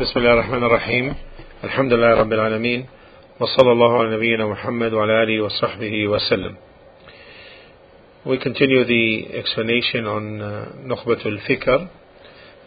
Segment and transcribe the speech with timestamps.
[0.00, 1.14] بسم الله الرحمن الرحيم
[1.64, 2.86] الحمد لله رب العالمين
[3.40, 6.56] وصلى الله على نبينا محمد وعلى آله وصحبه وسلم
[8.26, 10.98] We continue the explanation on uh,
[11.48, 11.88] Fikr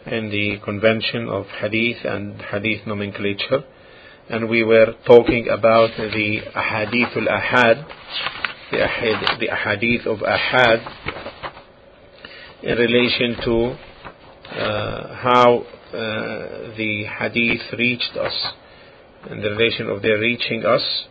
[0.06, 3.62] and the convention of Hadith and Hadith nomenclature
[4.28, 7.86] and we were talking about the Ahadith al-Ahad
[8.72, 10.80] the, ahad, the Ahadith of Ahad
[12.64, 13.76] in relation to
[14.50, 18.52] uh, how uh, Uh, the hadith reached us
[19.28, 21.06] and the relation of their reaching us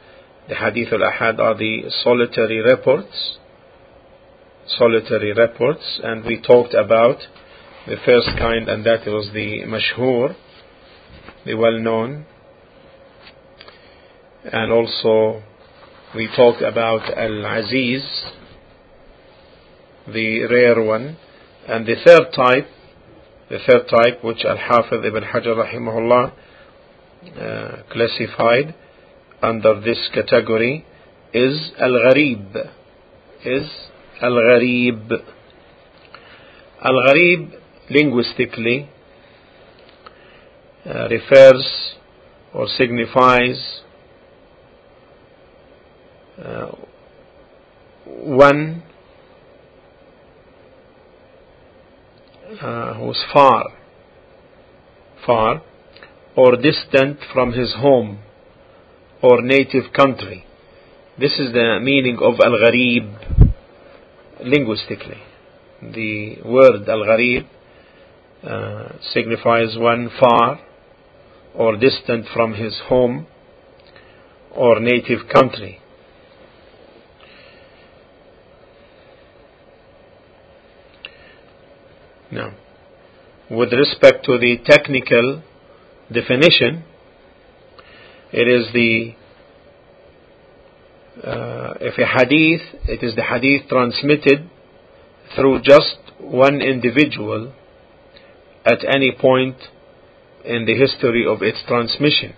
[0.47, 3.37] the hadith al-ahad are the solitary reports
[4.77, 7.17] solitary reports and we talked about
[7.87, 10.35] the first kind and that was the mashhur
[11.45, 12.25] the well-known.
[14.45, 15.43] And also
[16.15, 18.03] we talked about al-aziz
[20.07, 21.17] the rare one.
[21.67, 22.67] And the third type
[23.49, 26.33] the third type which Al-Hafiz ibn Hajar rahimahullah
[27.35, 28.75] uh, classified
[29.41, 30.85] under this category
[31.33, 32.55] is Al-Gharib.
[33.43, 33.67] Is
[34.21, 35.11] Al-Gharib.
[36.83, 38.87] Al-Gharib linguistically
[40.85, 41.95] uh, refers
[42.53, 43.81] or signifies
[46.37, 46.67] uh,
[48.05, 48.83] one
[52.61, 53.65] uh, who's far,
[55.25, 55.61] far,
[56.35, 58.19] or distant from his home
[59.21, 60.45] or native country.
[61.19, 63.43] This is the meaning of al-gharib
[64.43, 65.21] linguistically.
[65.81, 67.45] The word al-gharib
[68.43, 70.59] uh, signifies one far
[71.53, 73.27] or distant from his home
[74.51, 75.81] or native country.
[82.31, 82.53] Now,
[83.49, 85.41] with respect to the technical
[86.11, 86.83] definition,
[88.31, 89.15] it is the
[91.23, 94.49] uh, if a hadith, it is the hadith transmitted
[95.35, 97.53] through just one individual
[98.65, 99.57] at any point
[100.45, 102.33] in the history of its transmission.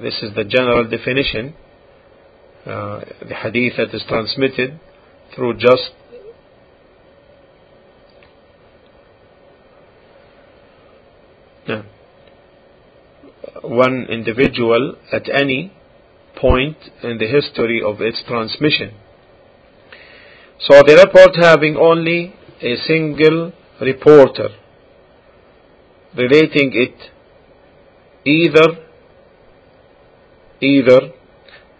[0.00, 1.54] This is the general definition.
[2.64, 4.80] Uh, the hadith that is transmitted
[5.34, 5.90] through just
[11.68, 11.82] Uh,
[13.62, 15.72] one individual at any
[16.36, 18.94] point in the history of its transmission.
[20.60, 24.48] So the report having only a single reporter
[26.16, 27.10] relating it
[28.24, 28.82] either
[30.60, 31.12] either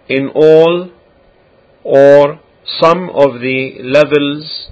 [0.09, 0.91] in all
[1.83, 2.41] or
[2.81, 4.69] some of the levels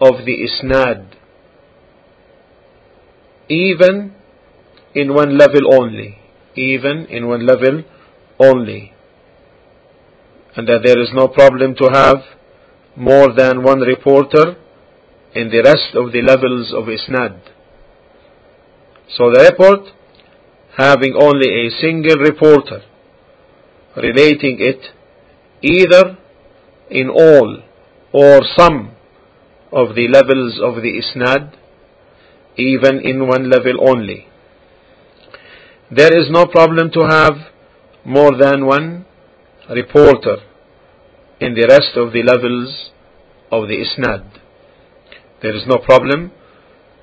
[0.00, 1.16] of the isnad
[3.48, 4.14] even
[4.94, 6.20] in one level only
[6.54, 7.82] even in one level
[8.38, 8.92] only.
[10.56, 12.16] And that there is no problem to have
[12.96, 14.56] more than one reporter
[15.34, 17.40] in the rest of the levels of isnad.
[19.16, 19.94] So the report
[20.76, 22.82] having only a single reporter
[23.96, 24.80] relating it
[25.62, 26.18] either
[26.90, 27.62] in all
[28.12, 28.92] or some
[29.72, 31.54] of the levels of the isnad
[32.56, 34.29] even in one level only
[35.90, 37.34] there is no problem to have
[38.04, 39.06] more than one
[39.68, 40.36] reporter
[41.40, 42.90] in the rest of the levels
[43.50, 44.24] of the isnad.
[45.42, 46.30] There is no problem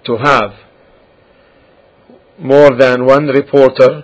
[0.06, 0.52] to have
[2.40, 4.04] more than one reporter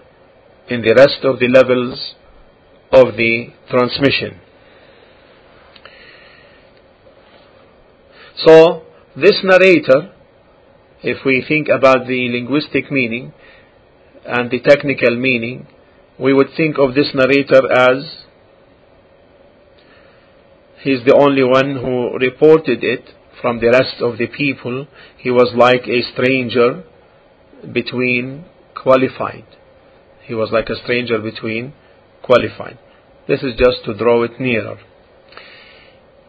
[0.70, 2.16] in the rest of the levels
[2.92, 4.42] of the transmission.
[8.36, 8.84] So,
[9.16, 10.12] this narrator,
[11.04, 13.34] if we think about the linguistic meaning,
[14.26, 15.68] and the technical meaning,
[16.20, 18.24] we would think of this narrator as
[20.82, 23.10] he's the only one who reported it
[23.42, 24.88] from the rest of the people.
[25.18, 26.84] He was like a stranger
[27.72, 28.46] between
[28.76, 29.46] qualified.
[30.26, 31.74] He was like a stranger between
[32.22, 32.78] qualified.
[33.28, 34.78] This is just to draw it nearer.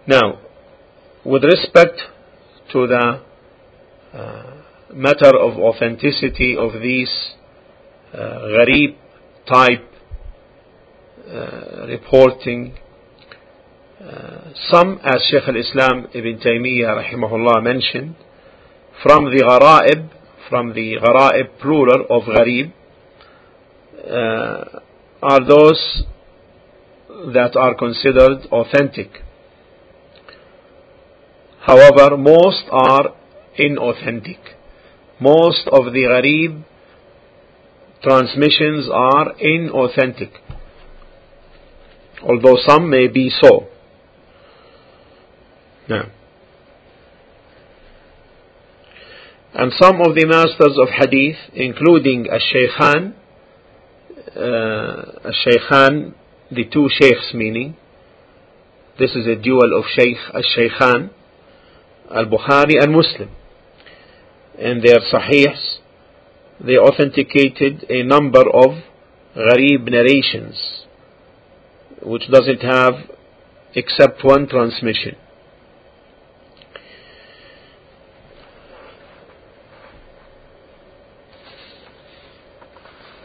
[0.06, 0.40] Now,
[1.24, 2.00] with respect
[2.72, 3.20] to the
[4.12, 4.42] uh,
[4.92, 7.34] matter of authenticity of these
[8.14, 8.96] gharib
[9.46, 9.88] type
[11.28, 12.76] uh, reporting.
[14.00, 18.16] Uh, some, as Shaykh al-Islam Ibn Taymiyyah rahimahullah mentioned,
[19.02, 20.10] from the gharaib,
[20.48, 22.72] from the gharaib plural of gharib,
[24.06, 24.80] uh,
[25.22, 26.02] are those
[27.32, 29.08] that are considered authentic.
[31.60, 33.14] However, most are
[33.58, 34.38] inauthentic.
[35.20, 36.64] Most of the gharib
[38.04, 40.32] transmissions are inauthentic,
[42.22, 43.66] although some may be so.
[45.88, 46.10] Now,
[49.54, 53.14] and some of the masters of hadith, including Al-Shaykhan,
[54.34, 56.14] uh, Al-Shaykhan,
[56.50, 57.76] the two sheikhs meaning,
[58.98, 61.10] this is a dual of Shaykh Al-Shaykhan,
[62.10, 63.30] Al-Bukhari and Muslim.
[64.58, 65.78] In their Sahihs,
[66.60, 68.82] they authenticated a number of
[69.36, 70.84] gharib narrations,
[72.02, 72.94] which doesn't have
[73.74, 75.16] except one transmission.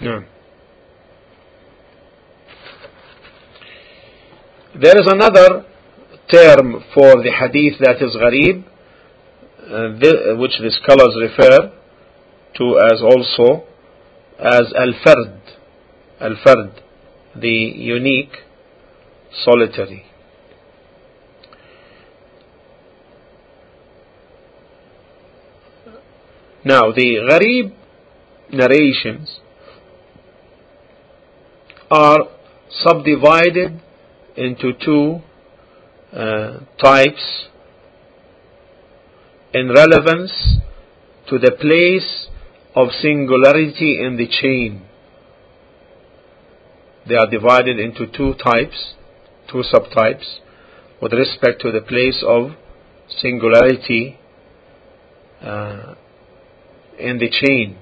[0.02, 0.24] No.
[4.82, 5.66] There is another
[6.32, 8.64] term for the hadith that is gharib,
[9.62, 11.79] uh, which the scholars refer
[12.60, 13.64] to as also
[14.38, 15.40] as al-fard,
[16.20, 16.82] al-fard,
[17.36, 18.36] the unique,
[19.44, 20.06] solitary.
[26.66, 27.74] Now the gharib
[28.52, 29.40] narrations
[31.90, 32.28] are
[32.70, 33.82] subdivided
[34.36, 35.22] into two
[36.14, 37.48] uh, types
[39.54, 40.60] in relevance
[41.30, 42.28] to the place
[42.76, 44.84] of singularity in the chain.
[47.08, 48.94] They are divided into two types,
[49.52, 50.40] two subtypes,
[51.02, 52.52] with respect to the place of
[53.08, 54.18] singularity
[55.42, 55.96] uh,
[57.00, 57.78] in the chain.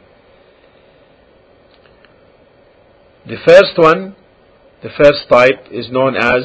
[3.27, 4.15] The first one,
[4.81, 6.43] the first type is known as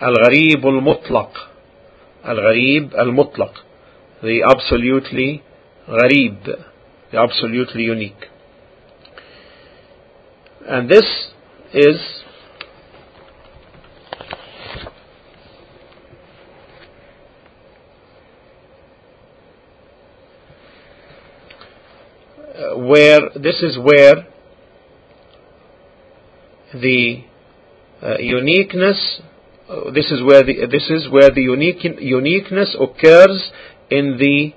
[0.00, 1.32] Al-Gharib al-Mutlaq.
[2.24, 3.54] Al-Gharib al-Mutlaq.
[4.22, 5.42] The absolutely
[5.88, 6.71] Gharib.
[7.12, 8.26] Absolutely unique.
[10.66, 11.04] And this
[11.74, 12.22] is
[22.76, 24.26] where this is where
[26.72, 27.24] the
[28.02, 29.20] uh, uniqueness
[29.68, 33.50] uh, this is where the this is where the unique uniqueness occurs
[33.90, 34.52] in the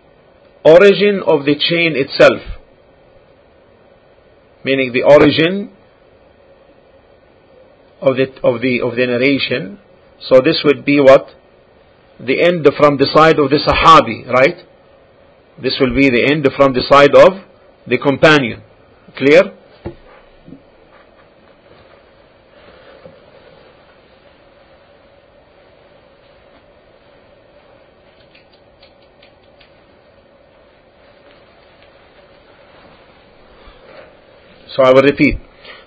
[0.65, 2.41] origin of the chain itself.
[4.63, 5.71] Meaning the origin
[8.01, 9.79] of the of the of the narration.
[10.27, 11.29] So this would be what?
[12.19, 14.65] The end from the side of the sahabi right?
[15.62, 17.45] This will be the end from the side of
[17.88, 18.63] the companion.
[19.15, 19.55] Clear
[34.75, 35.39] So I will repeat.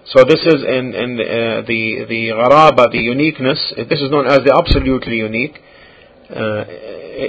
[0.06, 3.60] So this is in, in uh, the the gharaba, the uniqueness.
[3.76, 5.60] This is known as the absolutely unique.
[6.30, 6.64] Uh,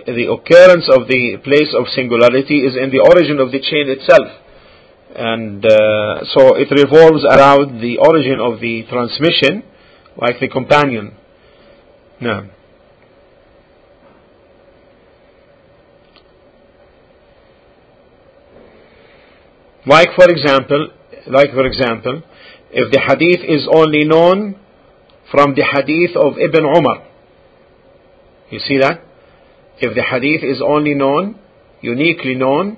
[0.08, 4.28] the occurrence of the place of singularity is in the origin of the chain itself,
[5.16, 9.64] and uh, so it revolves around the origin of the transmission,
[10.16, 11.16] like the companion.
[12.22, 12.44] Now.
[19.86, 20.92] Like for example,
[21.30, 22.24] like for example,
[22.72, 24.56] if the hadith is only known
[25.32, 27.08] from the hadith of Ibn Umar.
[28.50, 29.02] You see that?
[29.80, 31.40] If the hadith is only known,
[31.82, 32.78] uniquely known,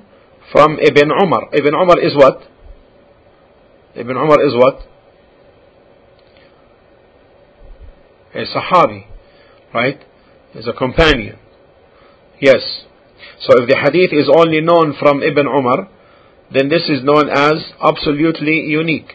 [0.51, 1.49] from Ibn Umar.
[1.53, 2.43] Ibn Umar is what?
[3.95, 4.79] Ibn Umar is what?
[8.33, 9.05] A Sahabi,
[9.73, 9.99] right?
[10.55, 11.37] Is a companion.
[12.39, 12.85] Yes.
[13.41, 15.89] So if the hadith is only known from Ibn Umar,
[16.52, 19.12] then this is known as absolutely unique.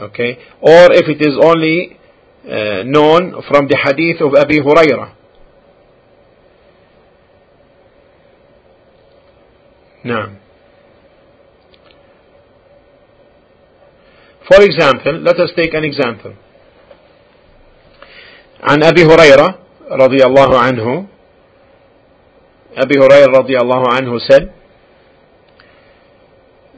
[0.00, 0.38] Okay?
[0.60, 1.98] Or if it is only
[2.44, 5.14] uh, known from the hadith of Abi Hurairah.
[10.02, 10.38] Now,
[14.48, 16.34] for example, let us take an example.
[18.62, 19.58] عن أبي هريرة
[19.90, 21.06] رضي الله عنه
[22.76, 24.52] أبي هريرة رضي الله عنه said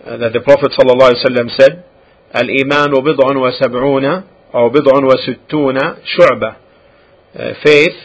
[0.07, 1.83] uh, that the Prophet ﷺ said,
[2.33, 4.23] Al-Iman وسبعون
[4.53, 6.55] أو sab'una, وستون شعبة."
[7.35, 7.95] Uh, faith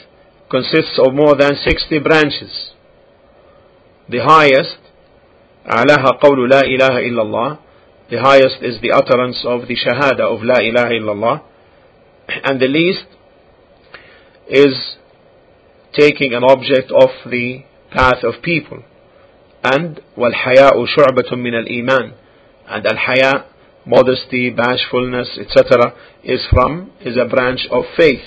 [0.50, 2.72] consists of more than 60 branches.
[4.08, 4.78] The highest,
[5.64, 7.58] عَلَاهَا قَوْلُ لَا إِلَهِ إِلَّا اللَّهِ,
[8.10, 11.42] the highest is the utterance of the shahada of la ilaha illallah,
[12.44, 13.06] and the least
[14.48, 14.96] is
[15.94, 18.82] taking an object off the path of people.
[19.64, 22.12] And والحياء شعبة من الإيمان
[22.68, 23.44] and al-haya
[23.84, 28.22] modesty, bashfulness, etc., is from, is a branch of faith.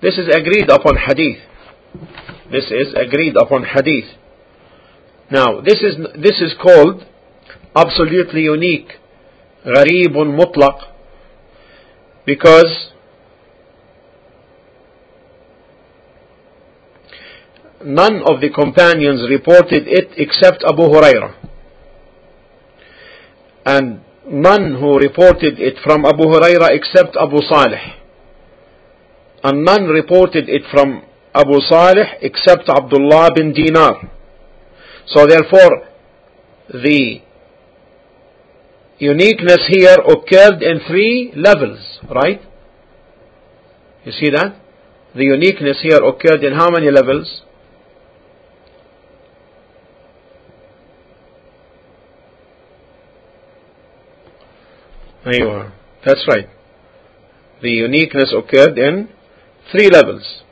[0.00, 1.38] This is agreed upon hadith.
[2.50, 4.10] This is agreed upon hadith.
[5.30, 7.04] Now, this is, this is called
[7.74, 8.92] absolutely unique,
[9.66, 10.78] غريب مطلق,
[12.24, 12.92] because
[17.84, 21.34] none of the companions reported it except Abu Huraira.
[23.64, 27.94] And none who reported it from Abu Huraira except Abu Salih.
[29.44, 31.02] And none reported it from
[31.34, 34.10] Abu Salih except Abdullah bin Dinar.
[35.06, 35.88] So therefore,
[36.68, 37.20] the
[38.98, 41.78] uniqueness here occurred in three levels,
[42.10, 42.40] right?
[44.04, 44.56] You see that?
[45.14, 47.42] The uniqueness here occurred in how many levels?
[55.24, 55.72] Aywa.
[56.04, 56.48] That's right.
[57.62, 59.08] The uniqueness occurred in
[59.72, 60.42] three levels.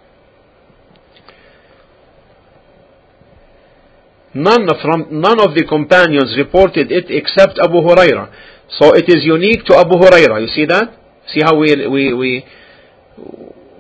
[4.34, 8.30] None, from, none of the companions reported it except Abu Huraira.
[8.68, 10.42] So it is unique to Abu Huraira.
[10.42, 10.90] You see that?
[11.32, 12.44] See how we, we, we,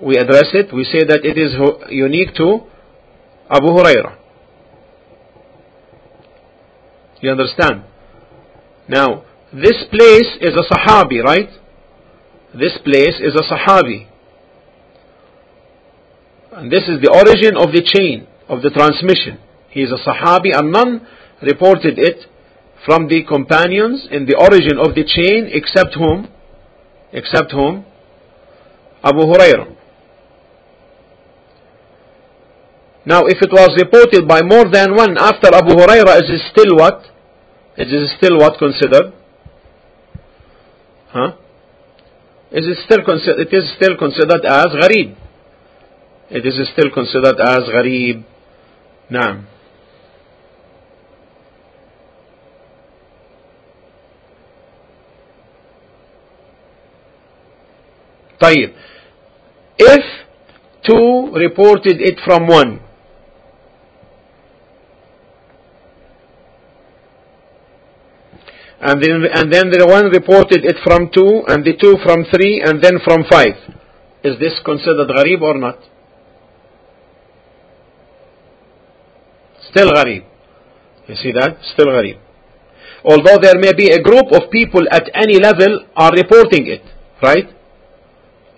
[0.02, 0.72] we address it?
[0.72, 1.52] We say that it is
[1.90, 2.60] unique to
[3.50, 4.16] Abu Huraira.
[7.20, 7.84] You understand?
[8.88, 11.48] Now, this place is a Sahabi, right?
[12.54, 14.08] This place is a Sahabi.
[16.52, 19.38] And this is the origin of the chain, of the transmission.
[19.70, 21.06] He is a Sahabi and none
[21.42, 22.26] reported it
[22.84, 26.28] from the companions in the origin of the chain except whom?
[27.12, 27.84] Except whom?
[29.04, 29.76] Abu Hurairah.
[33.04, 36.74] Now if it was reported by more than one after Abu Hurairah, is it still
[36.76, 37.04] what?
[37.76, 39.12] Is it still what considered?
[41.15, 41.31] Huh?
[42.51, 43.47] Is it still considered?
[43.47, 45.15] It is still considered as gharib.
[46.29, 48.23] It is still considered as gharib.
[49.11, 49.43] نعم.
[58.39, 58.73] طيب.
[59.77, 60.03] If
[60.83, 62.79] two reported it from one,
[68.80, 72.62] and then, and then the one reported it from two, and the two from three,
[72.64, 73.56] and then from five.
[74.22, 75.78] Is this considered gharib or not?
[79.70, 80.24] Still gharib.
[81.08, 81.58] You see that?
[81.72, 82.18] Still gharib.
[83.04, 86.82] Although there may be a group of people at any level are reporting it,
[87.22, 87.48] right?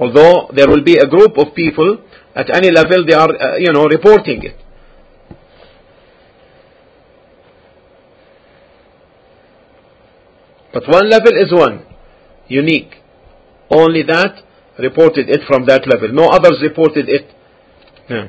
[0.01, 1.99] Although there will be a group of people
[2.35, 4.57] at any level they are, uh, you know, reporting it.
[10.73, 11.87] But one level is one,
[12.47, 12.95] unique.
[13.71, 14.43] Only that
[14.79, 16.13] reported it from that level.
[16.13, 17.31] No others reported it.
[18.09, 18.29] No.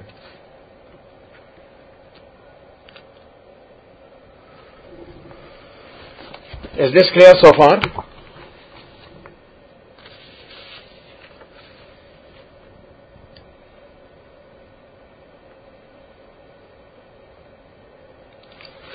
[6.77, 7.81] Is this clear so far?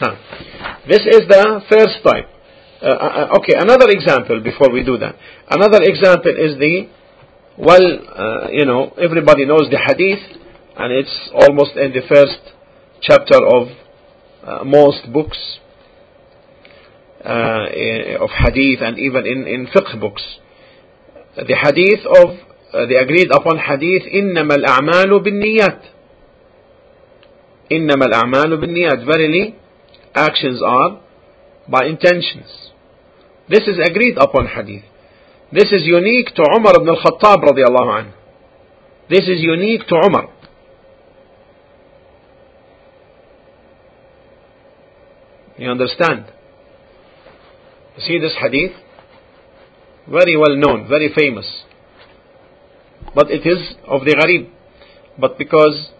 [0.01, 0.17] Huh.
[0.89, 2.34] This is the first type.
[2.84, 5.16] Uh, uh, okay, another example before we do that.
[5.50, 6.88] Another example is the,
[7.58, 10.24] well, uh, you know, everybody knows the hadith,
[10.78, 12.40] and it's almost in the first
[13.02, 13.68] chapter of
[14.44, 15.60] uh, most books
[17.26, 17.66] uh,
[18.22, 20.24] of hadith and even in, in fiqh books.
[21.36, 22.40] The hadith of,
[22.74, 25.82] uh, the agreed upon hadith, إنما الأعمال بالنيات.
[27.72, 29.06] إنما الأعمال بالنيات.
[29.06, 29.56] Verily,
[30.16, 31.02] actions are
[31.68, 32.72] by intentions.
[33.49, 34.85] This is agreed upon hadith.
[35.53, 38.13] This is unique to Umar ibn al-Khattab radiallahu anhu.
[39.09, 40.29] This is unique to Umar.
[45.59, 46.25] You understand?
[47.97, 48.73] You see this hadith?
[50.11, 51.47] Very well known, very famous.
[53.15, 54.51] But it is of the gharib.
[55.21, 55.91] But because,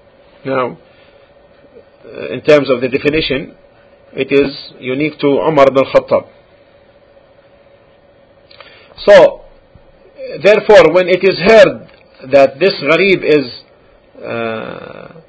[0.45, 0.79] now,
[2.05, 3.55] uh, in terms of the definition,
[4.13, 6.34] it is unique to Umar ibn al-Khattab.
[8.99, 9.43] So,
[10.43, 11.91] therefore, when it is heard
[12.33, 13.65] that this gharib is
[14.23, 15.21] uh,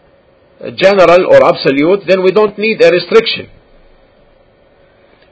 [0.75, 3.50] general or absolute, then we don't need a restriction.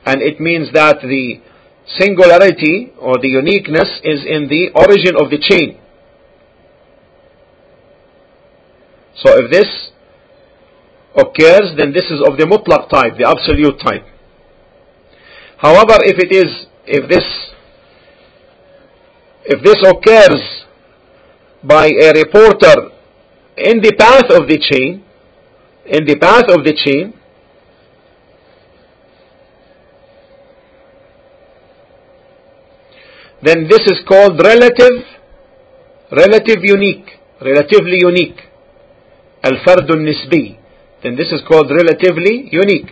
[0.06, 1.42] And it means that the
[2.00, 5.80] singularity or the uniqueness is in the origin of the chain.
[9.16, 9.92] So if this
[11.16, 14.06] occurs, then this is of the mutlaq type, the absolute type.
[15.58, 17.53] However, if it is, if this
[19.46, 20.64] if this occurs
[21.64, 22.92] by a reporter
[23.58, 25.04] in the path of the chain,
[25.86, 27.14] in the path of the chain,
[33.42, 35.04] then this is called relative,
[36.12, 37.10] relative unique,
[37.42, 38.40] relatively unique.
[39.44, 40.58] Al-Fard nisbi
[41.04, 42.92] Then this is called relatively unique.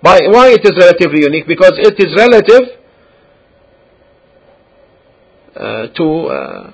[0.00, 1.48] By, why it is relatively unique?
[1.48, 2.83] Because it is relative
[5.54, 6.72] to uh,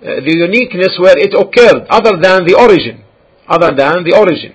[0.00, 3.04] the uniqueness where it occurred, other than the origin,
[3.48, 4.54] other than the origin.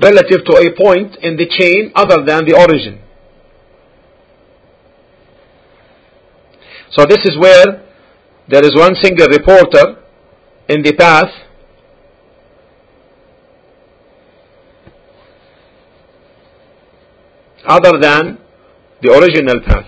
[0.00, 3.00] Relative to a point in the chain other than the origin.
[6.90, 7.84] So this is where
[8.48, 10.02] there is one single reporter
[10.68, 11.30] in the path
[17.66, 18.38] other than
[19.02, 19.86] the original path.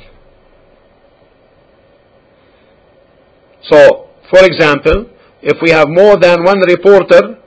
[3.62, 5.10] So, for example,
[5.42, 7.38] if we have more than one reporter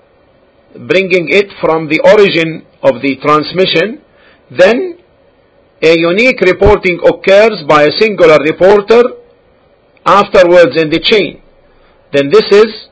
[0.88, 4.02] bringing it from the origin of the transmission,
[4.50, 4.98] then
[5.82, 9.02] a unique reporting occurs by a singular reporter
[10.06, 11.42] afterwards in the chain.
[12.12, 12.88] Then this is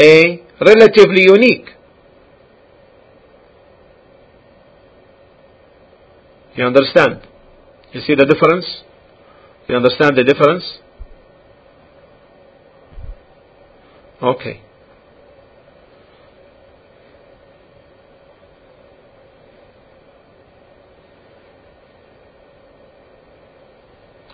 [0.00, 1.68] a relatively unique.
[6.56, 7.26] You understand?
[7.94, 8.82] You see the difference?
[9.68, 10.80] You understand the difference?
[14.20, 14.60] Okay.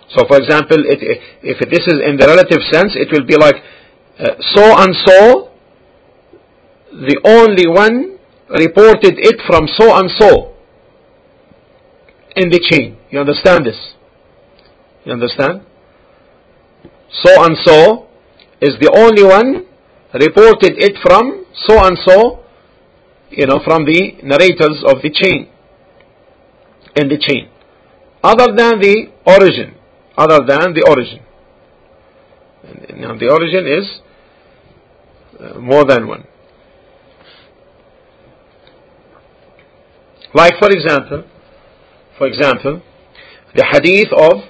[0.09, 3.55] So, for example, it, if this is in the relative sense, it will be like
[4.19, 5.51] uh, so and so,
[6.91, 8.17] the only one
[8.49, 10.51] reported it from so and so
[12.35, 12.97] in the chain.
[13.09, 13.77] You understand this?
[15.05, 15.61] You understand?
[17.11, 18.07] So and so
[18.61, 19.65] is the only one
[20.13, 22.43] reported it from so and so,
[23.29, 25.49] you know, from the narrators of the chain,
[26.95, 27.49] in the chain.
[28.23, 29.75] Other than the origin,
[30.17, 31.25] other than the origin.
[32.99, 34.01] Now the origin is
[35.39, 36.25] uh, more than one.
[40.33, 41.25] Like for example,
[42.21, 42.83] for example,
[43.57, 44.45] the hadith of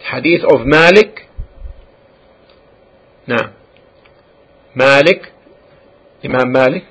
[0.00, 1.28] hadith of Malik.
[3.28, 3.52] Now,
[4.74, 5.28] Malik,
[6.24, 6.84] Imam Malik,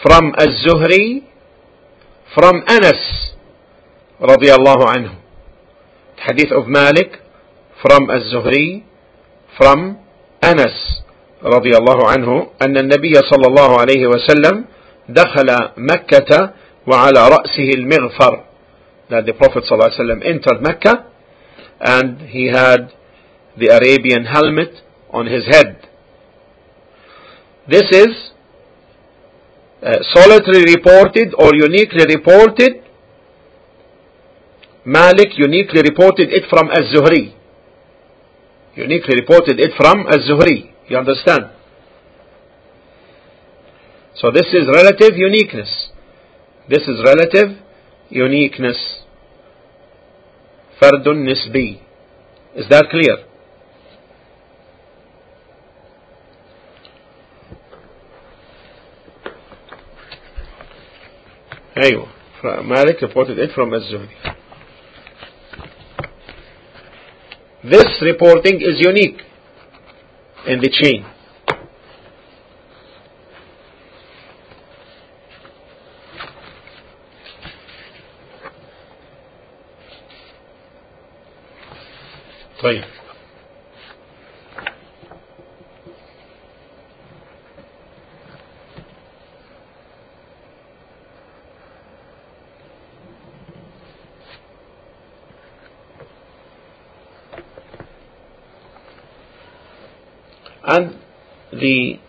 [0.00, 1.28] from Az-Zuhri,
[2.32, 3.36] from Anas,
[4.16, 5.20] radiallahu anhu.
[6.16, 7.20] Hadith of Malik,
[7.82, 8.82] from Az-Zuhri,
[9.58, 9.98] from
[10.40, 11.04] Anas,
[11.44, 14.64] radiallahu anhu, أن النبي صلى الله عليه وسلم
[15.08, 16.30] دخل مكة
[16.86, 18.51] وعلى رأسه المغفر
[19.12, 21.06] that the Prophet ﷺ entered Mecca
[21.80, 22.92] and he had
[23.58, 25.86] the Arabian helmet on his head.
[27.68, 28.32] This is
[29.82, 32.82] uh, solitary reported or uniquely reported.
[34.84, 37.34] Malik uniquely reported it from Az-Zuhri.
[38.74, 40.72] Uniquely reported it from Az-Zuhri.
[40.88, 41.50] You understand?
[44.14, 45.90] So this is relative uniqueness.
[46.68, 47.58] This is relative
[48.08, 49.01] uniqueness.
[50.81, 51.77] فرد نسبي
[52.55, 53.17] Is that clear?
[61.77, 62.07] أيوة
[62.63, 64.09] Malik reported it from Az-Zuhri
[67.63, 69.21] This reporting is unique
[70.47, 71.05] in the chain
[82.63, 82.83] طيب
[100.67, 100.99] and
[101.51, 101.99] the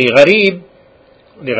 [0.00, 0.62] gharib,
[1.42, 1.52] the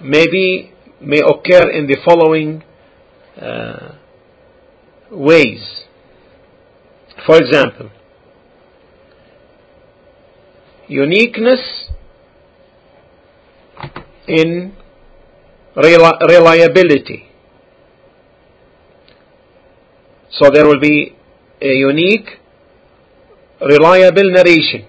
[0.00, 2.62] maybe may occur in the following
[3.40, 3.94] uh,
[5.10, 5.84] ways.
[7.26, 7.90] For example,
[10.88, 11.88] uniqueness
[14.26, 14.74] in
[15.76, 17.28] reliability.
[20.31, 21.15] So there will be
[21.61, 22.29] a unique,
[23.61, 24.85] reliable narration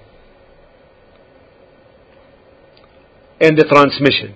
[3.41, 4.35] in the transmission.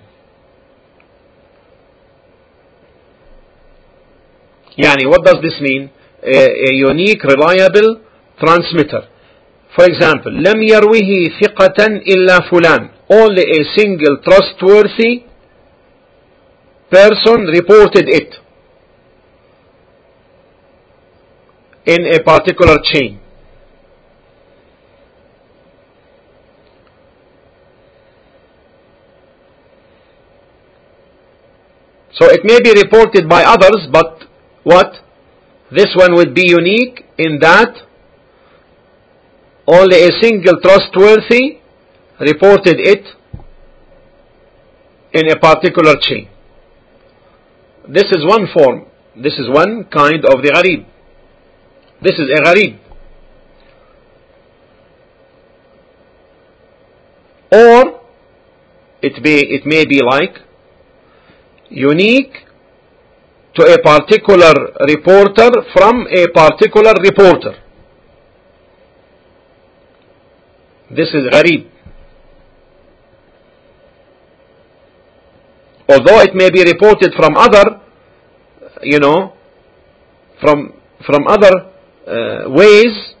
[4.77, 5.89] يعني what does this mean?
[6.23, 8.01] A, a unique, reliable
[8.39, 9.07] transmitter.
[9.75, 12.89] For example, لم يروه ثقة إلا فلان.
[13.11, 15.23] Only a single trustworthy
[16.89, 18.35] person reported it
[21.88, 23.18] In a particular chain.
[32.12, 34.24] So it may be reported by others, but
[34.64, 34.92] what?
[35.70, 37.74] This one would be unique in that
[39.66, 41.60] only a single trustworthy
[42.20, 43.04] reported it
[45.12, 46.28] in a particular chain.
[47.88, 48.86] This is one form.
[49.16, 50.86] This is one kind of the gharib.
[52.00, 52.78] This is a.
[57.50, 58.00] Or
[59.02, 60.36] it may, it may be like
[61.70, 62.34] unique
[63.54, 64.52] to a particular
[64.86, 67.56] reporter from a particular reporter.
[70.90, 71.68] This is gharib.
[75.90, 77.80] Although it may be reported from other,
[78.82, 79.32] you know,
[80.40, 81.72] from from other
[82.08, 83.14] uh, ways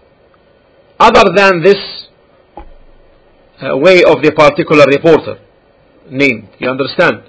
[0.98, 2.08] other than this
[3.60, 5.38] uh, way of the particular reporter
[6.10, 6.48] named.
[6.58, 7.22] You understand?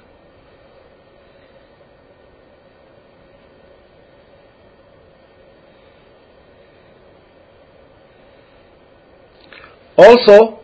[9.98, 10.60] Also,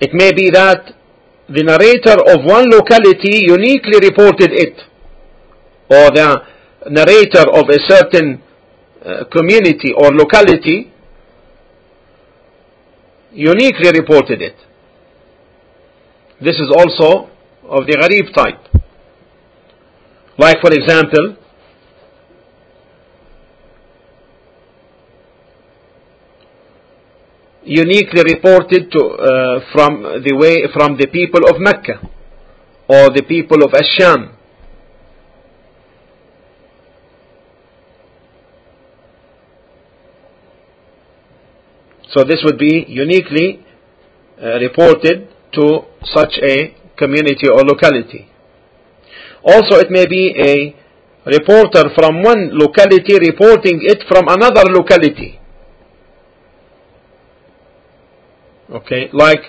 [0.00, 0.94] it may be that
[1.48, 4.78] the narrator of one locality uniquely reported it,
[5.90, 6.42] or the
[6.90, 8.40] narrator of a certain
[9.08, 10.92] uh, community or locality
[13.32, 14.56] uniquely reported it.
[16.40, 17.30] This is also
[17.64, 18.62] of the gharib type.
[20.38, 21.36] Like for example,
[27.64, 32.00] uniquely reported to, uh, from the way from the people of Mecca
[32.88, 34.37] or the people of Asham.
[42.12, 43.64] So this would be uniquely
[44.42, 48.28] uh, reported to such a community or locality.
[49.42, 50.74] Also, it may be a
[51.28, 55.38] reporter from one locality reporting it from another locality.
[58.70, 59.40] okay, like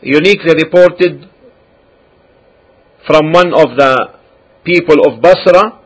[0.00, 1.28] uniquely reported
[3.06, 4.14] from one of the
[4.64, 5.80] people of Basra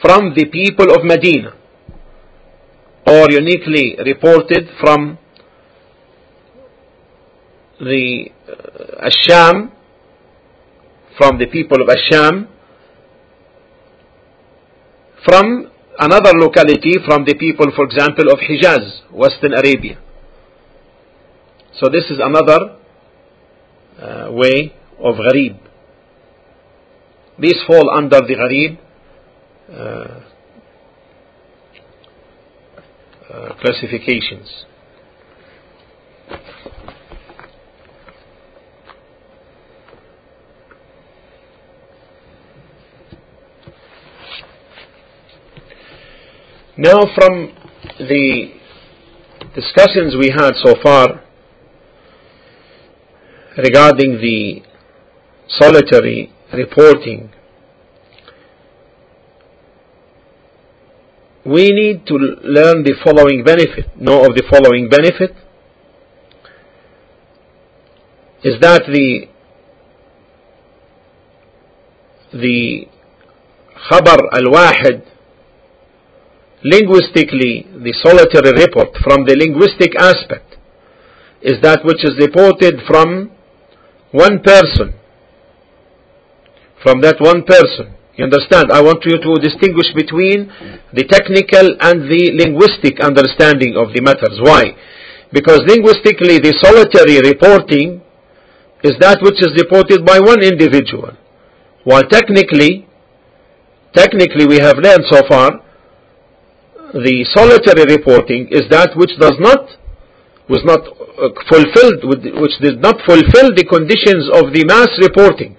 [0.00, 1.54] from the people of Medina,
[3.06, 5.18] or uniquely reported from
[7.80, 9.72] the uh, Asham,
[11.18, 12.48] from the people of Asham,
[15.24, 19.98] from another locality, from the people, for example, of Hijaz, Western Arabia.
[21.80, 22.76] So this is another
[24.00, 25.58] uh, way of gharib.
[27.38, 28.78] These fall under the gharib
[29.70, 30.20] uh,
[33.18, 34.66] uh, Uh, classifications.
[46.76, 47.54] Now from
[47.98, 48.52] the
[49.54, 51.22] discussions we had so far
[53.56, 54.60] regarding the
[55.48, 57.32] solitary reporting,
[61.44, 65.34] we need to learn the following benefit, know of the following benefit,
[68.44, 69.26] is that the
[72.32, 72.86] the
[73.90, 75.04] khabar al-wahid
[76.64, 80.56] linguistically the solitary report from the linguistic aspect
[81.42, 83.30] is that which is reported from
[84.12, 84.94] one person.
[86.82, 87.94] From that one person.
[88.16, 88.70] You understand?
[88.72, 90.52] I want you to distinguish between
[90.92, 94.36] the technical and the linguistic understanding of the matters.
[94.40, 94.76] Why?
[95.32, 98.02] Because linguistically, the solitary reporting
[98.84, 101.16] is that which is reported by one individual.
[101.84, 102.86] While technically,
[103.94, 105.62] technically we have learned so far
[106.92, 109.64] the solitary reporting is that which does not
[110.48, 112.04] was not uh, fulfilled
[112.36, 115.56] which did not fulfill the conditions of the mass reporting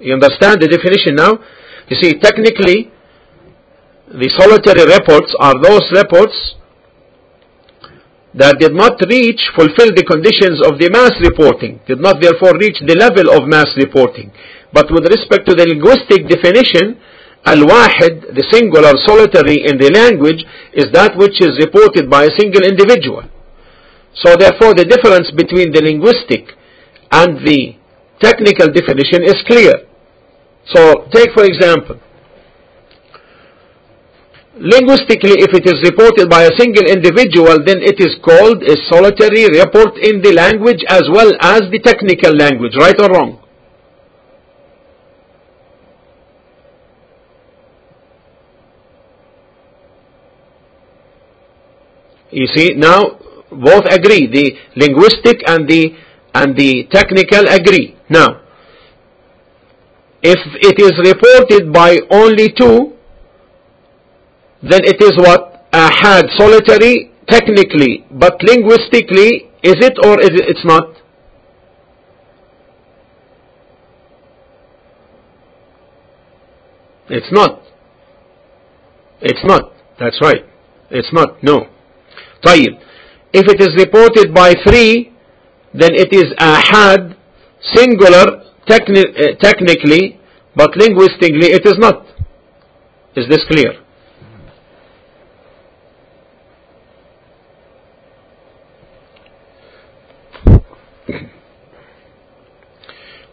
[0.00, 1.40] you understand the definition now
[1.88, 2.90] you see technically
[4.08, 6.54] the solitary reports are those reports
[8.34, 12.78] that did not reach fulfill the conditions of the mass reporting did not therefore reach
[12.86, 14.30] the level of mass reporting
[14.72, 16.98] but with respect to the linguistic definition
[17.46, 20.40] Al-Wahid, the singular solitary in the language,
[20.72, 23.22] is that which is reported by a single individual.
[24.14, 26.56] So therefore the difference between the linguistic
[27.12, 27.76] and the
[28.20, 29.84] technical definition is clear.
[30.72, 32.00] So take for example,
[34.56, 39.46] linguistically if it is reported by a single individual then it is called a solitary
[39.50, 43.40] report in the language as well as the technical language, right or wrong?
[52.30, 53.18] You see, now
[53.50, 54.26] both agree.
[54.26, 55.94] The linguistic and the
[56.34, 57.96] and the technical agree.
[58.08, 58.40] Now,
[60.23, 62.93] if it is reported by only two,
[64.61, 70.65] then it is what ahad solitary technically, but linguistically, is it or is it, it's
[70.65, 70.95] not?
[77.09, 77.61] It's not.
[79.21, 79.73] It's not.
[79.99, 80.45] That's right.
[80.91, 81.43] It's not.
[81.43, 81.67] No.
[82.45, 82.79] طيب
[83.33, 85.11] if it is reported by three
[85.73, 87.15] then it is ahad
[87.75, 90.20] singular techni uh, technically
[90.56, 92.06] but linguistically it is not.
[93.16, 93.72] Is this clear?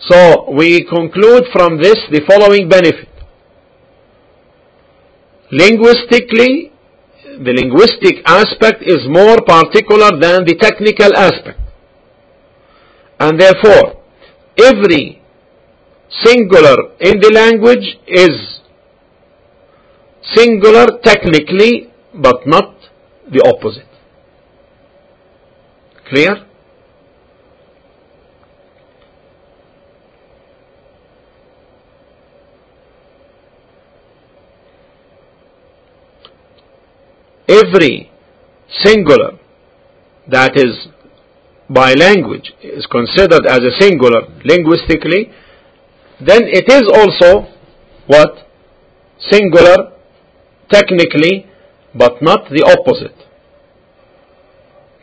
[0.09, 3.07] So we conclude from this the following benefit.
[5.51, 6.71] Linguistically
[7.23, 11.59] the linguistic aspect is more particular than the technical aspect.
[13.19, 14.03] And therefore,
[14.57, 15.20] every
[16.11, 18.59] singular in the language is
[20.23, 22.75] singular technically, but not
[23.31, 23.87] the opposite.
[26.09, 26.45] Clear?
[37.51, 38.09] every
[38.83, 39.31] singular
[40.27, 40.87] that is
[41.69, 45.31] by language is considered as a singular linguistically,
[46.25, 47.47] then it is also
[48.07, 48.47] what?
[49.29, 49.93] Singular
[50.69, 51.45] technically,
[51.93, 53.17] but not the opposite.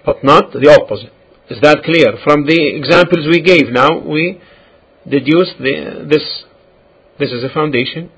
[0.05, 1.13] But not the opposite.
[1.51, 2.19] Is that clear?
[2.25, 4.41] From the examples we gave now, we
[5.09, 6.45] deduce the, this.
[7.19, 8.11] This is a foundation.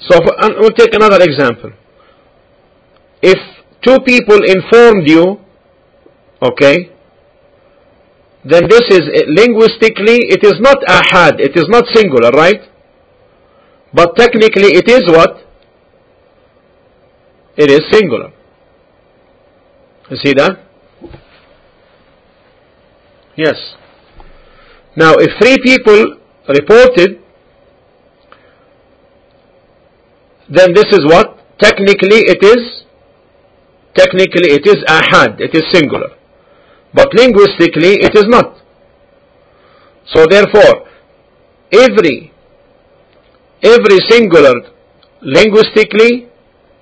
[0.00, 0.18] So
[0.60, 1.72] we'll take another example.
[3.22, 3.38] If
[3.82, 5.40] two people informed you,
[6.42, 6.93] okay,
[8.44, 12.60] then this is eh, linguistically it is not ahad, it is not singular, right?
[13.92, 15.38] But technically it is what?
[17.56, 18.32] It is singular.
[20.10, 20.58] You see that?
[23.36, 23.56] Yes.
[24.96, 27.20] Now if three people reported
[30.48, 31.38] then this is what?
[31.58, 32.84] Technically it is,
[33.94, 36.10] technically it is ahad, it is singular.
[36.94, 38.56] But linguistically it is not.
[40.06, 40.86] So therefore,
[41.72, 42.32] every,
[43.62, 44.54] every singular
[45.20, 46.28] linguistically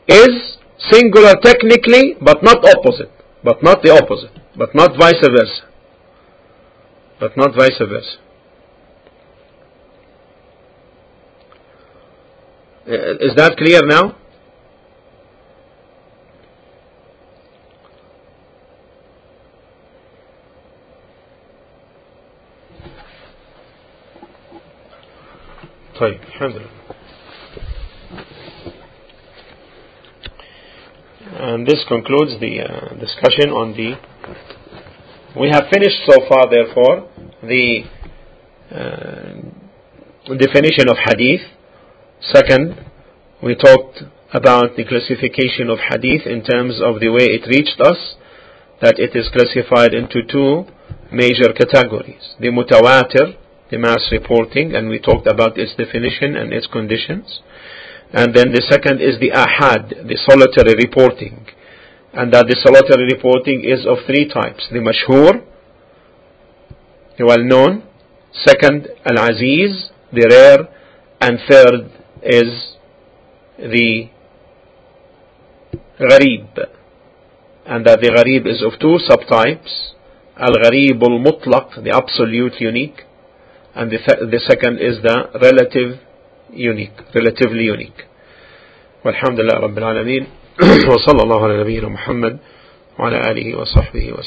[0.07, 0.59] is
[0.91, 3.11] singular technically, but not opposite,
[3.43, 5.63] but not the opposite, but not vice versa,
[7.21, 8.19] but not vice versa.
[12.85, 14.17] Uh, is that clear now?
[26.00, 26.70] طيب الحمد لله
[31.40, 33.96] and this concludes the uh, discussion on the
[35.40, 37.10] we have finished so far therefore
[37.44, 37.84] the
[38.72, 41.42] uh, definition of hadith
[42.22, 42.84] Second,
[43.44, 44.02] we talked
[44.34, 48.16] about the classification of hadith in terms of the way it reached us,
[48.82, 50.66] that it is classified into two
[51.12, 52.36] major categories.
[52.40, 53.38] The mutawatir,
[53.73, 57.41] the mass reporting, and we talked about its definition and its conditions.
[58.13, 61.47] And then the second is the ahad, the solitary reporting.
[62.13, 64.69] And that the solitary reporting is of three types.
[64.71, 65.43] The mashhur,
[67.17, 67.89] the well known.
[68.35, 70.69] Second, al-aziz, the rare.
[71.19, 71.91] And third,
[72.23, 72.77] is
[73.59, 74.09] the
[75.99, 76.59] gharib
[77.67, 79.93] and that the gharib is of two subtypes
[80.37, 83.03] al-gharib al-mutlaq the absolute unique
[83.76, 86.00] and the, th- the second is the relative
[86.54, 88.06] unique relatively unique
[89.06, 90.28] والحمد لله رب العالمين
[90.90, 92.38] وصلى الله على نبينا محمد
[93.00, 94.24] وعلى آله وصحبه وسلم